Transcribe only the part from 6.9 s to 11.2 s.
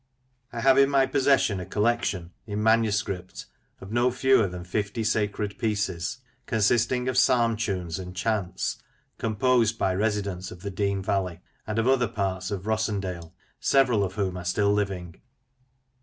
of Psalm tunes and chants, composed by residents of the Dean